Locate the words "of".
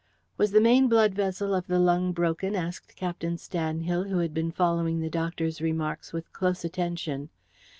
1.53-1.67